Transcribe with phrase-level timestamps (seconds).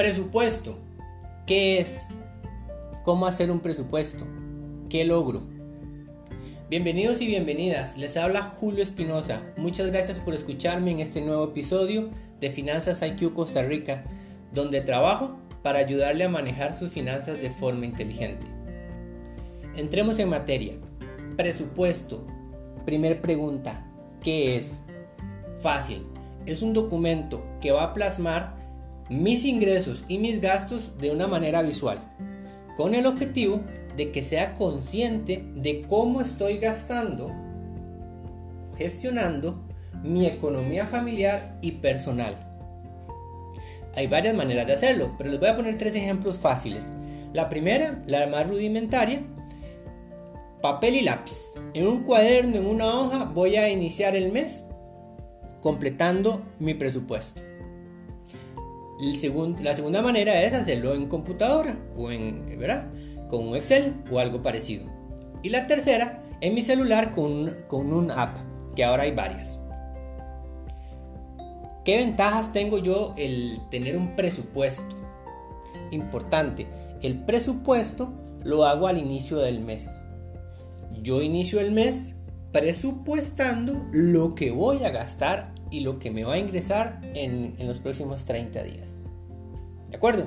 [0.00, 0.78] Presupuesto.
[1.46, 2.06] ¿Qué es?
[3.04, 4.24] ¿Cómo hacer un presupuesto?
[4.88, 5.42] ¿Qué logro?
[6.70, 7.98] Bienvenidos y bienvenidas.
[7.98, 9.42] Les habla Julio Espinosa.
[9.58, 12.08] Muchas gracias por escucharme en este nuevo episodio
[12.40, 14.04] de Finanzas IQ Costa Rica,
[14.54, 18.46] donde trabajo para ayudarle a manejar sus finanzas de forma inteligente.
[19.76, 20.76] Entremos en materia.
[21.36, 22.26] Presupuesto.
[22.86, 23.86] Primer pregunta.
[24.22, 24.80] ¿Qué es?
[25.60, 26.06] Fácil.
[26.46, 28.60] Es un documento que va a plasmar
[29.10, 31.98] mis ingresos y mis gastos de una manera visual,
[32.76, 33.60] con el objetivo
[33.96, 37.32] de que sea consciente de cómo estoy gastando,
[38.78, 39.60] gestionando
[40.04, 42.34] mi economía familiar y personal.
[43.96, 46.86] Hay varias maneras de hacerlo, pero les voy a poner tres ejemplos fáciles.
[47.32, 49.22] La primera, la más rudimentaria,
[50.62, 51.34] papel y lápiz.
[51.74, 54.62] En un cuaderno, en una hoja, voy a iniciar el mes
[55.60, 57.49] completando mi presupuesto
[59.00, 62.88] la segunda manera es hacerlo en computadora o en, ¿verdad?
[63.28, 64.84] Con un Excel o algo parecido.
[65.42, 68.36] Y la tercera, en mi celular con, con un app,
[68.74, 69.58] que ahora hay varias.
[71.84, 74.96] ¿Qué ventajas tengo yo el tener un presupuesto?
[75.90, 76.66] Importante,
[77.02, 78.12] el presupuesto
[78.44, 79.88] lo hago al inicio del mes.
[81.02, 82.16] Yo inicio el mes
[82.52, 87.80] presupuestando lo que voy a gastar y lo que me va a ingresar en, los
[87.80, 89.04] próximos 30 días.
[89.88, 90.26] ¿De acuerdo?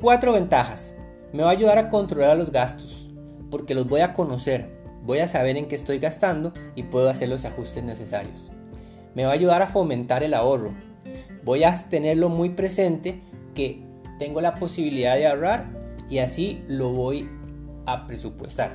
[0.00, 0.94] Cuatro ventajas.
[1.32, 3.10] Me va a ayudar a controlar los gastos,
[3.50, 4.70] porque los voy a conocer,
[5.02, 8.50] voy a saber en qué estoy gastando y puedo hacer los ajustes necesarios.
[9.14, 10.74] Me va a ayudar a fomentar el ahorro.
[11.44, 13.20] Voy a tenerlo muy presente
[13.54, 13.82] que
[14.18, 15.66] tengo la posibilidad de ahorrar
[16.08, 17.28] y así lo voy
[17.86, 18.74] a presupuestar.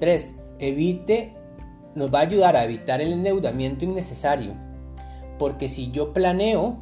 [0.00, 0.32] 3.
[0.58, 1.34] Evite
[1.94, 4.52] nos va a ayudar a evitar el endeudamiento innecesario.
[5.38, 6.76] Porque si yo planeo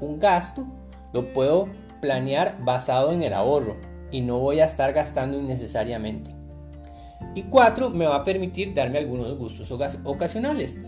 [0.00, 0.66] un gasto,
[1.12, 1.68] lo puedo
[2.00, 3.76] planear basado en el ahorro
[4.10, 6.30] y no voy a estar gastando innecesariamente.
[7.34, 9.70] Y cuatro, me va a permitir darme algunos gustos
[10.04, 10.78] ocasionales.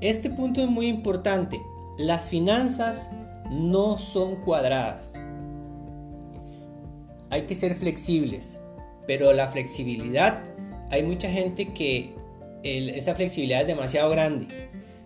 [0.00, 1.60] Este punto es muy importante.
[1.98, 3.08] Las finanzas
[3.50, 5.12] no son cuadradas.
[7.30, 8.58] Hay que ser flexibles,
[9.06, 10.42] pero la flexibilidad,
[10.90, 12.14] hay mucha gente que
[12.62, 14.48] esa flexibilidad es demasiado grande.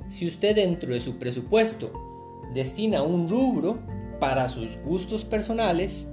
[0.09, 1.93] Si usted dentro de su presupuesto
[2.53, 3.79] destina un rubro
[4.21, 6.07] para sus gustos personales,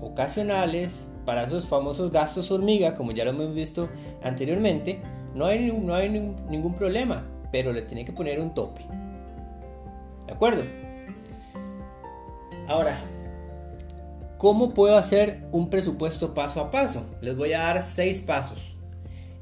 [0.00, 3.88] ocasionales, para esos famosos gastos hormiga, como ya lo hemos visto
[4.22, 5.00] anteriormente,
[5.34, 8.82] no hay, no hay ningún problema, pero le tiene que poner un tope.
[10.26, 10.62] ¿De acuerdo?
[12.66, 12.98] Ahora,
[14.38, 17.04] ¿cómo puedo hacer un presupuesto paso a paso?
[17.20, 18.73] Les voy a dar seis pasos.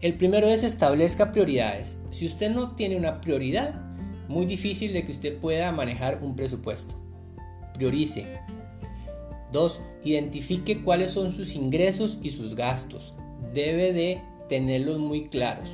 [0.02, 1.96] El primero es establezca prioridades.
[2.10, 3.80] Si usted no tiene una prioridad,
[4.26, 6.96] muy difícil de que usted pueda manejar un presupuesto.
[7.74, 8.26] Priorice.
[9.52, 9.80] 2.
[10.02, 13.14] Identifique cuáles son sus ingresos y sus gastos.
[13.54, 15.68] Debe de tenerlos muy claros.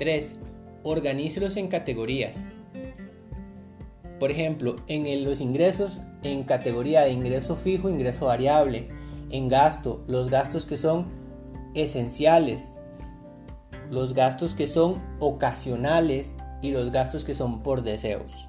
[0.00, 0.34] 3.
[0.82, 2.44] Organícelos en categorías.
[4.18, 8.88] Por ejemplo, en los ingresos, en categoría de ingreso fijo, ingreso variable.
[9.30, 11.06] En gasto, los gastos que son
[11.76, 12.74] esenciales,
[13.90, 18.48] los gastos que son ocasionales y los gastos que son por deseos.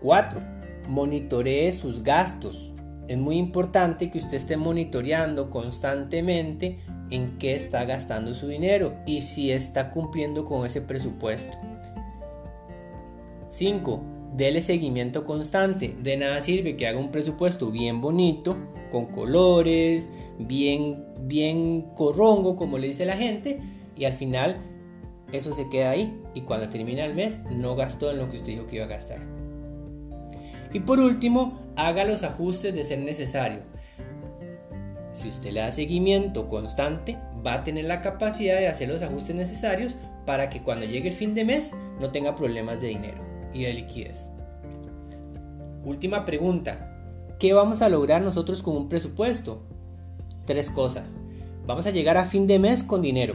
[0.00, 0.40] 4.
[0.88, 2.72] Monitoree sus gastos.
[3.08, 6.80] Es muy importante que usted esté monitoreando constantemente
[7.10, 11.56] en qué está gastando su dinero y si está cumpliendo con ese presupuesto.
[13.48, 14.17] 5.
[14.34, 15.94] Dele seguimiento constante.
[16.00, 18.56] De nada sirve que haga un presupuesto bien bonito,
[18.90, 20.08] con colores,
[20.38, 23.60] bien, bien corrongo, como le dice la gente,
[23.96, 24.56] y al final
[25.32, 28.52] eso se queda ahí y cuando termina el mes no gastó en lo que usted
[28.52, 29.20] dijo que iba a gastar.
[30.72, 33.60] Y por último, haga los ajustes de ser necesario.
[35.12, 39.34] Si usted le da seguimiento constante, va a tener la capacidad de hacer los ajustes
[39.34, 39.94] necesarios
[40.26, 43.74] para que cuando llegue el fin de mes no tenga problemas de dinero y de
[43.74, 44.28] liquidez.
[45.84, 46.94] Última pregunta.
[47.38, 49.62] ¿Qué vamos a lograr nosotros con un presupuesto?
[50.48, 51.14] tres cosas.
[51.66, 53.34] Vamos a llegar a fin de mes con dinero.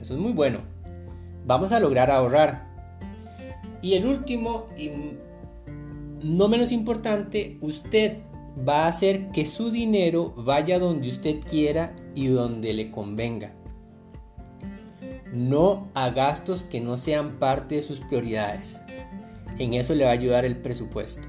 [0.00, 0.60] Eso es muy bueno.
[1.46, 2.68] Vamos a lograr ahorrar.
[3.80, 4.90] Y el último y
[6.22, 8.18] no menos importante, usted
[8.68, 13.54] va a hacer que su dinero vaya donde usted quiera y donde le convenga.
[15.34, 18.80] No a gastos que no sean parte de sus prioridades.
[19.58, 21.26] En eso le va a ayudar el presupuesto.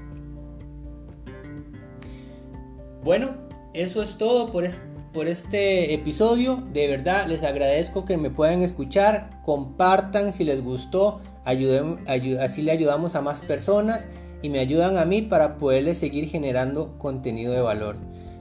[3.02, 3.36] Bueno,
[3.74, 4.64] eso es todo por,
[5.12, 6.62] por este episodio.
[6.72, 9.42] De verdad les agradezco que me puedan escuchar.
[9.44, 11.20] Compartan si les gustó.
[11.44, 14.08] así le ayudamos a más personas
[14.42, 17.96] y me ayudan a mí para poderles seguir generando contenido de valor.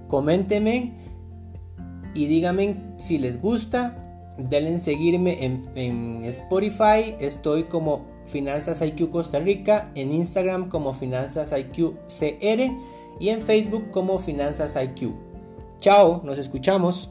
[0.07, 0.93] Coméntenme
[2.13, 4.04] y díganme si les gusta.
[4.37, 7.15] Denle seguirme en, en Spotify.
[7.19, 12.71] Estoy como Finanzas IQ Costa Rica, en Instagram como Finanzas IQ CR
[13.19, 15.11] y en Facebook como Finanzas IQ.
[15.79, 17.09] Chao, nos escuchamos.